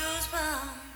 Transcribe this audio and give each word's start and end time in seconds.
goosebumps. 0.00 0.89